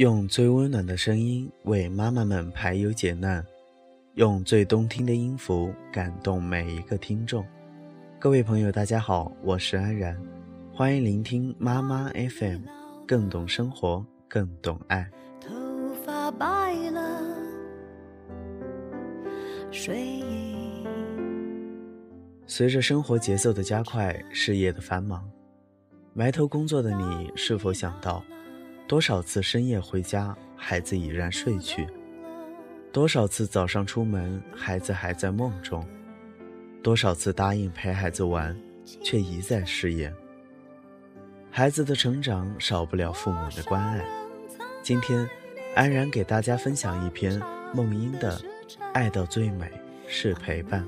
[0.00, 3.44] 用最温暖的声音为妈妈们排忧解难，
[4.14, 7.44] 用最动听的音符感动每一个听众。
[8.18, 10.18] 各位朋友，大家好，我是安然，
[10.72, 12.62] 欢迎聆听妈妈 FM，
[13.06, 15.06] 更懂生活，更懂爱。
[15.38, 15.54] 头
[16.02, 17.20] 发白了，
[19.70, 20.86] 睡意。
[22.46, 25.30] 随着生活节奏的加快，事业的繁忙，
[26.14, 28.24] 埋头工作的你，是否想到？
[28.90, 31.86] 多少次深夜回家，孩子已然睡去；
[32.92, 35.80] 多少次早上出门，孩子还在梦中；
[36.82, 38.60] 多少次答应陪孩子玩，
[39.00, 40.12] 却一再食言。
[41.52, 44.04] 孩子的成长少不了父母的关爱。
[44.82, 45.24] 今天，
[45.76, 47.40] 安然给大家分享一篇
[47.72, 48.36] 梦英的
[48.92, 49.70] 《爱到最美
[50.08, 50.84] 是陪伴》。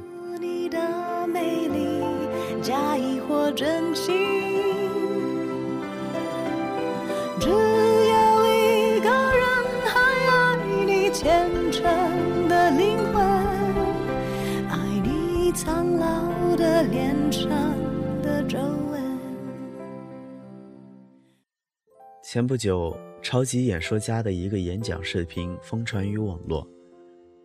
[16.92, 17.48] 脸上
[18.20, 19.00] 的皱纹。
[22.22, 26.68] 前不久，超级演说家的一个演讲视频疯传于网络，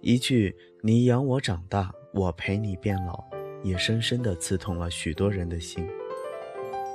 [0.02, 3.24] 一句“你养我长大，我陪你变老”，
[3.64, 5.88] 也深深的刺痛了许多人的心。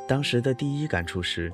[0.07, 1.51] 当时的第一感触是，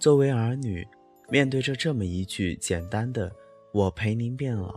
[0.00, 0.84] 作为儿女，
[1.28, 3.30] 面对着这么一句简单的。
[3.72, 4.74] 我陪您变老，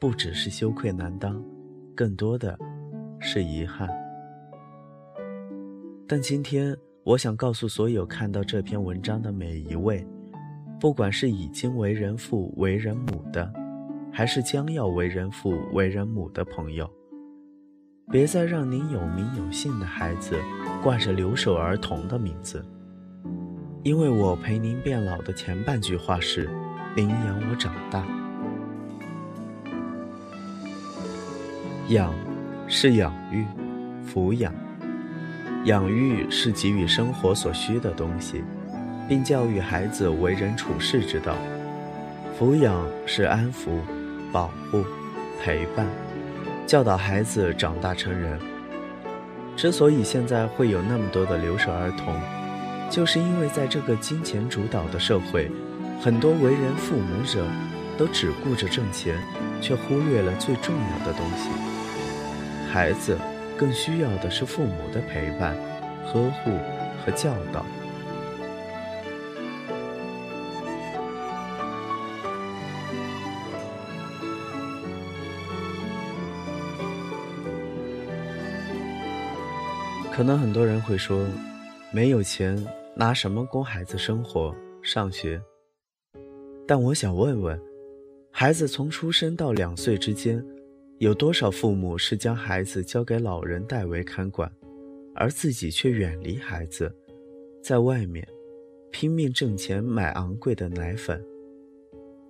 [0.00, 1.40] 不只是羞愧难当，
[1.94, 2.58] 更多的
[3.20, 3.88] 是遗憾。
[6.12, 10.04] 但今天，我想告诉所有看到这篇文章的每一位，
[10.80, 13.48] 不管是已经为人父、为人母的，
[14.12, 16.90] 还是将要为人父、为人母的朋友，
[18.10, 20.34] 别再让您有名有姓的孩子
[20.82, 22.60] 挂着留守儿童的名字，
[23.84, 26.50] 因为我陪您变老的前半句话是：
[26.96, 28.04] 您养我长大。
[31.90, 32.12] 养，
[32.66, 33.46] 是养育、
[34.04, 34.52] 抚养。
[35.64, 38.42] 养育是给予生活所需的东西，
[39.06, 41.34] 并教育孩子为人处事之道；
[42.38, 43.80] 抚养是安抚、
[44.32, 44.82] 保护、
[45.42, 45.86] 陪伴，
[46.66, 48.38] 教导孩子长大成人。
[49.54, 52.18] 之所以现在会有那么多的留守儿童，
[52.88, 55.50] 就是因为在这个金钱主导的社会，
[56.00, 57.46] 很多为人父母者
[57.98, 59.14] 都只顾着挣钱，
[59.60, 61.50] 却忽略了最重要的东西。
[62.72, 63.18] 孩子
[63.60, 65.54] 更需要的是父母的陪伴、
[66.06, 66.50] 呵护
[67.04, 67.62] 和教导。
[80.10, 81.26] 可能很多人会说，
[81.92, 82.66] 没有钱
[82.96, 85.38] 拿什么供孩子生活、上学？
[86.66, 87.60] 但我想问问，
[88.32, 90.42] 孩子从出生到两岁之间。
[91.00, 94.52] 有多少父母是将孩子交给老人代为看管，
[95.14, 96.94] 而自己却远离孩子，
[97.62, 98.28] 在外面
[98.90, 101.18] 拼命挣钱买昂贵的奶粉？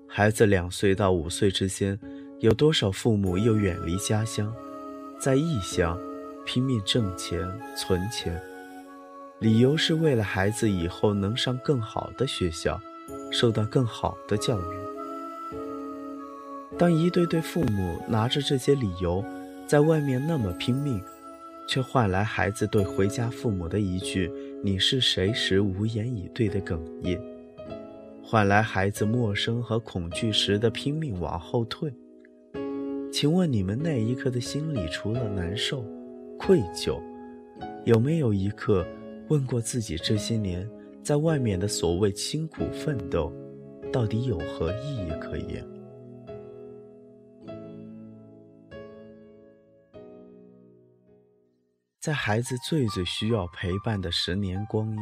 [0.07, 1.99] 孩子两岁到五岁之间，
[2.39, 4.55] 有多少父母又远离家乡，
[5.21, 5.99] 在异乡
[6.47, 7.41] 拼命挣钱
[7.77, 8.41] 存钱，
[9.41, 12.81] 理由是为了孩子以后能上更好的学校，
[13.33, 15.00] 受到更好的教育？
[16.81, 19.23] 当一对对父母拿着这些理由，
[19.67, 20.99] 在外面那么拼命，
[21.69, 24.33] 却换来孩子对回家父母的一句
[24.65, 27.21] “你是谁”时无言以对的哽咽，
[28.23, 31.93] 换来孩子陌生和恐惧时的拼命往后退。
[33.13, 35.85] 请问你们那一刻的心里，除了难受、
[36.39, 36.99] 愧疚，
[37.85, 38.87] 有没有一刻
[39.29, 40.67] 问过自己：这些年
[41.03, 43.31] 在外面的所谓辛苦奋斗，
[43.93, 45.63] 到底有何意义可言？
[52.01, 54.99] 在孩子最最需要陪伴的十年光阴，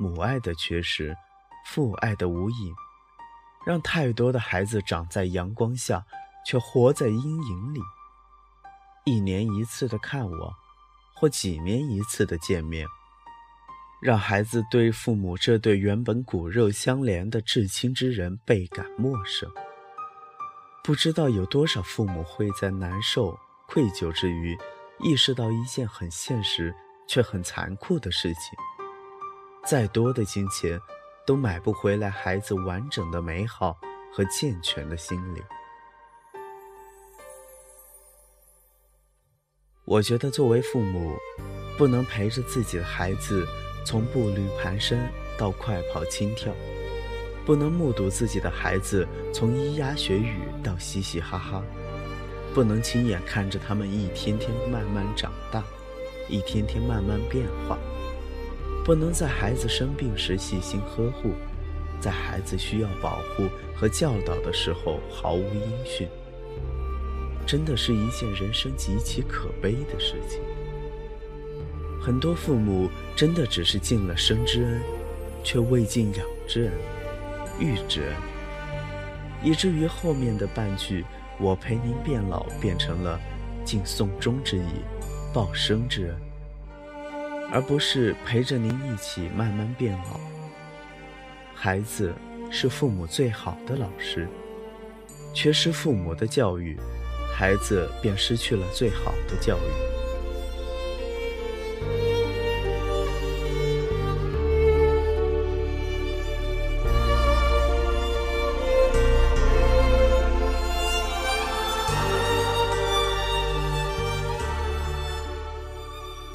[0.00, 1.16] 母爱的缺失，
[1.64, 2.74] 父爱的无影，
[3.64, 6.04] 让太多的孩子长在阳光下，
[6.44, 7.80] 却活在阴影里。
[9.04, 10.52] 一年一次的看望，
[11.14, 12.84] 或几年一次的见面，
[14.00, 19.48] 让孩子对父母这对原本骨肉相连的至亲之人倍感陌生。
[20.82, 23.38] 不知道有多少父母会在难受、
[23.68, 24.58] 愧疚之余。
[25.02, 26.72] 意识到一件很现实
[27.08, 28.56] 却很残酷的事情：
[29.66, 30.80] 再多的金钱，
[31.26, 33.76] 都买不回来孩子完整的美好
[34.14, 35.42] 和健全的心灵。
[39.84, 41.16] 我觉得，作为父母，
[41.76, 43.44] 不能陪着自己的孩子
[43.84, 44.96] 从步履蹒跚
[45.36, 46.54] 到快跑轻跳，
[47.44, 51.60] 不能目睹自己的孩子从咿呀学语到嘻嘻哈哈，
[52.54, 55.64] 不能亲眼看着他们一天天慢慢长大，
[56.28, 57.78] 一天天慢慢变化，
[58.84, 61.32] 不能在孩子生病时细心呵护，
[62.00, 66.06] 在孩子需要保护和教导的时候毫无音讯，
[67.46, 70.40] 真的是一件人生极其可悲的事情。
[72.00, 74.82] 很多父母真的只是尽了生之恩，
[75.42, 76.72] 却未尽养之恩、
[77.58, 78.12] 育之恩，
[79.42, 81.04] 以至于后面的半句
[81.42, 83.18] “我陪您变老”变成了
[83.64, 84.68] 尽送终之意、
[85.34, 86.16] 报生之恩，
[87.52, 90.20] 而不是陪着您一起慢慢变老。
[91.52, 92.14] 孩子
[92.48, 94.28] 是父母最好的老师，
[95.34, 96.78] 缺失父母的教育，
[97.34, 100.01] 孩子便失去了最好的教育。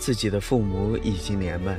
[0.07, 1.77] 自己的父母已经年迈，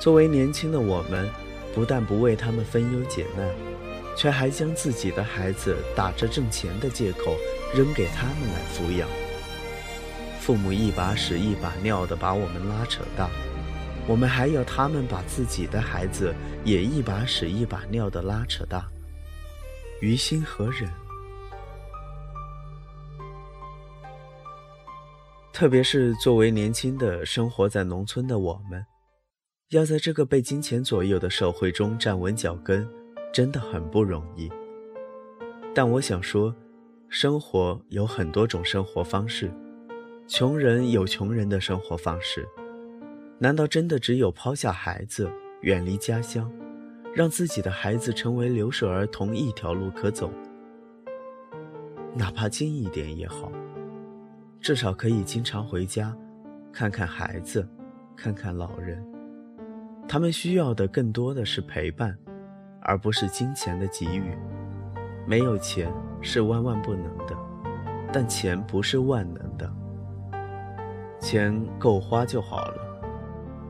[0.00, 1.28] 作为年轻的我们，
[1.74, 3.46] 不但不为他们分忧解难，
[4.16, 7.36] 却还将自己的孩子打着挣钱的借口
[7.74, 9.06] 扔给他们来抚养。
[10.40, 13.28] 父母一把屎一把尿的把我们拉扯大，
[14.06, 16.34] 我们还要他们把自己的孩子
[16.64, 18.88] 也一把屎一把尿的拉扯大，
[20.00, 20.88] 于心何忍？
[25.52, 28.84] 特别是作为年轻的生活在农村的我们，
[29.68, 32.88] 要在这个被金钱左右的社会中站稳脚跟，
[33.30, 34.50] 真的很不容易。
[35.74, 36.54] 但我想说，
[37.10, 39.52] 生活有很多种生活方式，
[40.26, 42.48] 穷人有穷人的生活方式。
[43.38, 46.50] 难道真的只有抛下孩子，远离家乡，
[47.14, 50.32] 让自己的孩子成为留守儿童一条路可走？
[52.16, 53.52] 哪怕近一点也好。
[54.62, 56.16] 至少可以经常回家，
[56.72, 57.68] 看看孩子，
[58.16, 59.04] 看看老人。
[60.06, 62.16] 他们需要的更多的是陪伴，
[62.82, 64.32] 而不是金钱的给予。
[65.26, 67.36] 没有钱是万万不能的，
[68.12, 69.68] 但钱不是万能的。
[71.20, 73.02] 钱够花就好了，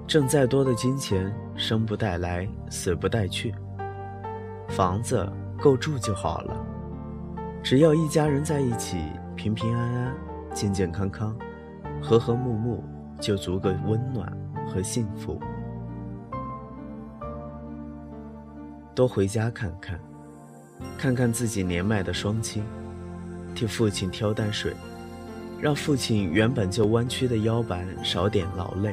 [0.06, 3.54] 挣再多的金钱，生不带来，死不带去。
[4.68, 5.26] 房子
[5.58, 6.66] 够住就好了，
[7.62, 8.98] 只要一家人在一起，
[9.34, 10.31] 平平安安。
[10.54, 11.34] 健健康康，
[12.02, 12.84] 和和睦睦，
[13.20, 14.30] 就足够温暖
[14.66, 15.40] 和幸福。
[18.94, 19.98] 多回家看看，
[20.98, 22.62] 看看自己年迈的双亲，
[23.54, 24.74] 替父亲挑担水，
[25.58, 28.92] 让父亲原本就弯曲的腰板少点劳累；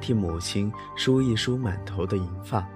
[0.00, 2.68] 替母亲梳一梳满头的银发，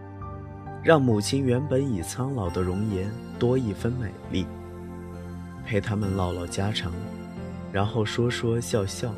[0.83, 4.47] 让母亲原本已苍老的容颜多一分美丽；
[5.67, 6.91] 陪他们唠唠家常。
[7.75, 9.13] 然后说说笑笑，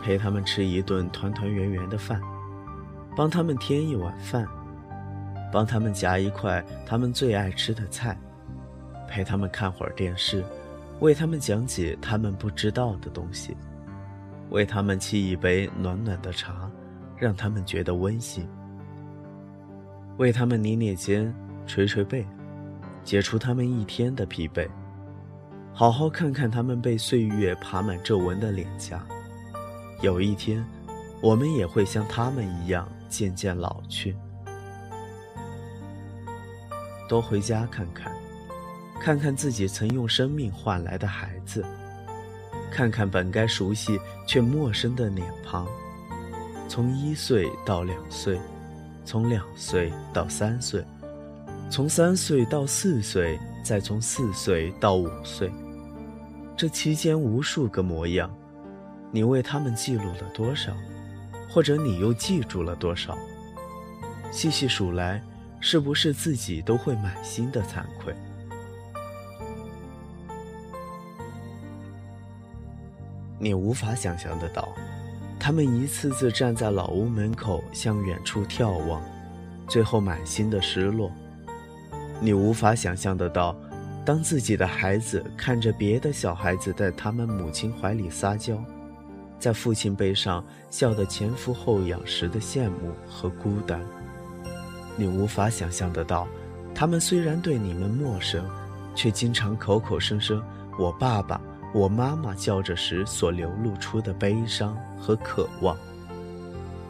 [0.00, 2.22] 陪他们吃一顿团团圆圆的饭，
[3.16, 4.46] 帮他们添一碗饭，
[5.52, 8.16] 帮他们夹一块他们最爱吃的菜，
[9.08, 10.44] 陪他们看会儿电视，
[11.00, 13.56] 为他们讲解他们不知道的东西，
[14.50, 16.70] 为他们沏一杯暖暖的茶，
[17.16, 18.48] 让他们觉得温馨，
[20.18, 21.34] 为他们捏捏肩，
[21.66, 22.24] 捶捶背，
[23.02, 24.68] 解除他们一天的疲惫。
[25.78, 29.06] 好好看看他们被岁月爬满皱纹的脸颊，
[30.00, 30.64] 有一天，
[31.20, 34.16] 我们也会像他们一样渐渐老去。
[37.06, 38.10] 多回家看看，
[38.98, 41.62] 看看自己曾用生命换来的孩子，
[42.70, 45.68] 看看本该熟悉却陌生的脸庞。
[46.70, 48.40] 从一岁到两岁，
[49.04, 50.82] 从两岁到三岁，
[51.68, 55.52] 从三岁到四岁，再从四岁到五岁。
[56.56, 58.34] 这期间无数个模样，
[59.12, 60.72] 你为他们记录了多少？
[61.50, 63.14] 或者你又记住了多少？
[64.32, 65.22] 细细数来，
[65.60, 68.16] 是不是自己都会满心的惭愧？
[73.38, 74.66] 你无法想象得到，
[75.38, 79.02] 他们一次次站在老屋门口向远处眺望，
[79.68, 81.12] 最后满心的失落。
[82.18, 83.54] 你无法想象得到。
[84.06, 88.56] 当自己的孩子看着别的小孩子在他们母亲怀里撒娇，
[89.36, 93.84] 在父亲背上笑得前俯后仰时的羡慕和孤单，
[94.94, 96.28] 你无法想象得到，
[96.72, 98.48] 他们虽然对你们陌生，
[98.94, 100.40] 却经常口口声声
[100.78, 101.40] “我爸爸、
[101.74, 105.76] 我妈妈”叫着时所流露出的悲伤和渴望。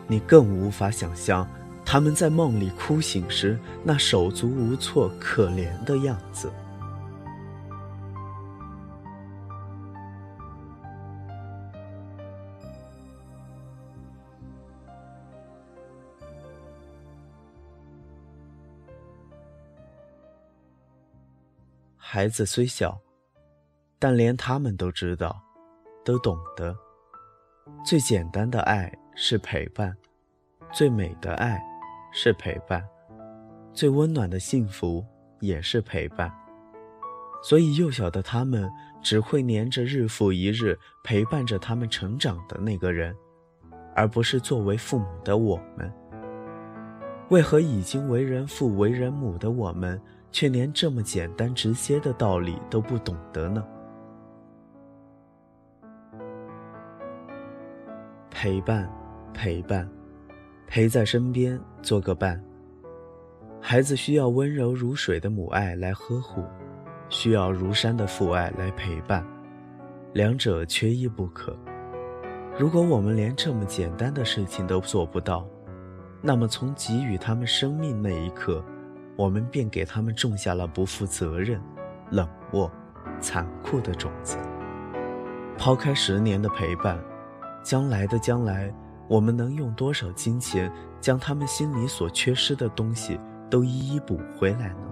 [0.07, 1.49] 你更无法想象，
[1.83, 6.53] 他们在梦里哭醒时那手足无措、可怜的样子。
[22.17, 22.99] 孩子虽小，
[23.99, 25.39] 但连他们都知道，
[26.03, 26.75] 都懂得。
[27.85, 29.95] 最简单的爱是陪伴，
[30.73, 31.63] 最美的爱
[32.11, 32.83] 是陪伴，
[33.75, 35.05] 最温暖的幸福
[35.41, 36.33] 也是陪伴。
[37.43, 38.67] 所以，幼小的他们
[39.03, 43.15] 只会黏着日复一日陪伴着他们成长的那个人，
[43.95, 45.93] 而不是作为父母的我们。
[47.29, 50.01] 为何已经为人父、为人母的我们？
[50.37, 53.67] 却连这么简单直接的道理都不懂得呢。
[58.31, 58.87] 陪伴，
[59.33, 59.89] 陪伴，
[60.67, 62.39] 陪在身边做个伴。
[63.63, 66.45] 孩子需要温柔如水的母爱来呵护，
[67.09, 69.27] 需要如山的父爱来陪伴，
[70.13, 71.57] 两者缺一不可。
[72.59, 75.49] 如果我们连这么简单的事情都做不到，
[76.21, 78.63] 那么从给予他们生命那一刻。
[79.17, 81.61] 我们便给他们种下了不负责任、
[82.11, 82.71] 冷漠、
[83.21, 84.37] 残酷的种子。
[85.59, 87.03] 抛开十年的陪伴，
[87.63, 88.73] 将来的将来，
[89.09, 90.71] 我们能用多少金钱
[91.01, 93.19] 将他们心里所缺失的东西
[93.49, 94.87] 都一一补回来呢？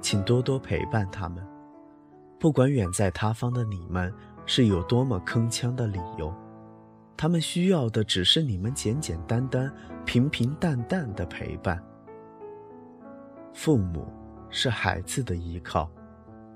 [0.00, 1.46] 请多多陪伴他们，
[2.40, 4.10] 不管远在他方的你们
[4.46, 6.32] 是有多么铿锵的理由，
[7.14, 9.70] 他们需要的只是你们简简单单、
[10.06, 11.82] 平平淡淡的陪伴。
[13.56, 14.06] 父母
[14.50, 15.90] 是孩子的依靠，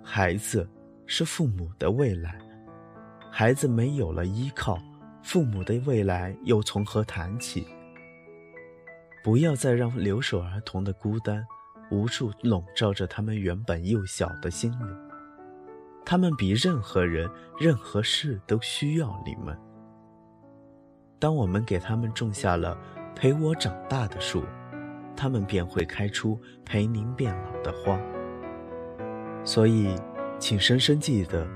[0.04, 0.69] 孩子
[1.07, 2.38] 是父母的未来。
[3.30, 4.78] 孩子没有了依靠，
[5.23, 7.66] 父母的未来又从何谈起？
[9.25, 11.42] 不要再让留守儿童的孤单
[11.90, 15.11] 无助笼罩着他们原本幼小的心灵。
[16.04, 17.28] 他们比任何人、
[17.59, 19.59] 任何事都需要你们。
[21.19, 22.76] 当我们给他们种下了
[23.16, 24.45] 陪我长大的树。
[25.21, 28.00] 他们便会开出陪您变老的花，
[29.45, 29.95] 所以，
[30.39, 31.47] 请深深记得，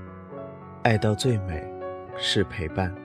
[0.83, 1.67] 爱到最美，
[2.15, 2.95] 是陪伴。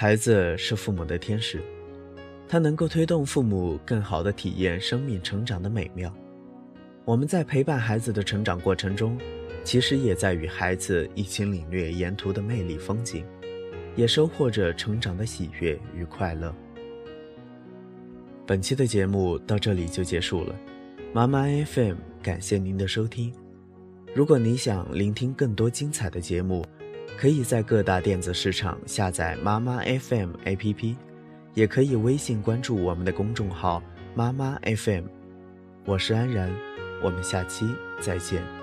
[0.00, 1.60] 孩子是父母的天使，
[2.48, 6.14] 他能够推动父母更好的体验生命成长的美妙。
[7.04, 9.18] 我们在陪伴孩子的成长过程中，
[9.64, 13.24] 其实也在与孩子一起领略沿途的魅力风景，
[13.96, 16.54] 也收获着成长的喜悦与快乐。
[18.46, 20.54] 本期的节目到这里就结束了，
[21.12, 23.32] 妈妈 FM 感谢您的收听。
[24.14, 26.64] 如果你想聆听更多精彩的节目，
[27.16, 30.96] 可以在各大电子市场下载妈妈 FM APP，
[31.54, 33.82] 也可以微信关注我们的公众号
[34.14, 35.04] 妈妈 FM。
[35.84, 36.50] 我是安然，
[37.02, 37.66] 我们下期
[38.00, 38.57] 再见。